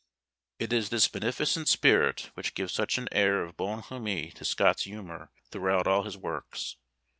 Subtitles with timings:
[0.57, 5.29] It is this beneficent spirit which gives such an air of bonhomie to Scott's humor
[5.51, 6.77] throughout all his works.